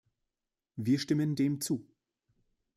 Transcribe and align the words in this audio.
Wir 0.77 0.97
stimmen 0.97 1.35
dem 1.35 1.61
zu. 1.61 1.85